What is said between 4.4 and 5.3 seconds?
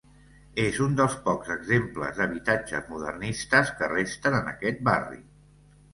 aquest barri.